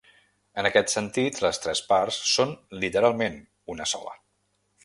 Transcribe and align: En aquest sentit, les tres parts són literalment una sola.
En 0.61 0.69
aquest 0.69 0.93
sentit, 0.93 1.41
les 1.43 1.61
tres 1.67 1.83
parts 1.93 2.19
són 2.31 2.57
literalment 2.85 3.41
una 3.75 3.91
sola. 3.97 4.21